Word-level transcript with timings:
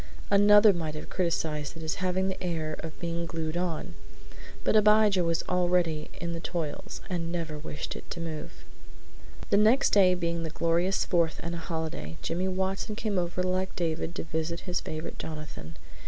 Another 0.31 0.73
might 0.73 0.95
have 0.95 1.11
criticised 1.11 1.77
it 1.77 1.83
as 1.83 1.93
having 2.01 2.27
the 2.27 2.43
air 2.43 2.75
of 2.79 2.99
being 2.99 3.27
glued 3.27 3.55
on, 3.55 3.93
but 4.63 4.75
Abijah 4.75 5.23
was 5.23 5.43
already 5.47 6.09
in 6.19 6.33
the 6.33 6.39
toils 6.39 7.01
and 7.07 7.31
never 7.31 7.55
wished 7.55 7.95
it 7.95 8.09
to 8.09 8.19
move. 8.19 8.65
The 9.51 9.57
next 9.57 9.91
day 9.91 10.15
being 10.15 10.41
the 10.41 10.49
glorious 10.49 11.05
Fourth 11.05 11.39
and 11.43 11.53
a 11.53 11.59
holiday, 11.59 12.17
Jimmy 12.23 12.47
Watson 12.47 12.95
came 12.95 13.19
over 13.19 13.43
like 13.43 13.75
David, 13.75 14.15
to 14.15 14.23
visit 14.23 14.61
his 14.61 14.81
favorite 14.81 15.19
Jonathan. 15.19 15.77